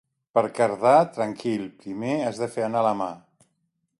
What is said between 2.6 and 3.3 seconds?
anar la mà.